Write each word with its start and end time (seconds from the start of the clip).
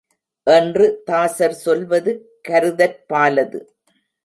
என்று 0.47 1.01
தாசர் 1.05 1.55
சொல்வது 1.65 2.11
கருதற்பாலது. 2.49 3.61